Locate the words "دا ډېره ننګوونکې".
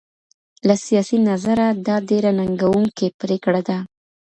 1.87-3.07